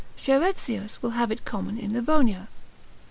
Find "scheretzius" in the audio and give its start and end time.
0.17-0.99